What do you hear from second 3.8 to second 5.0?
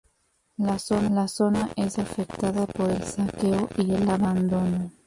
el abandono.